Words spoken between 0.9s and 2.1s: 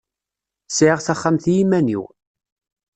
taxxamt i iman-iw.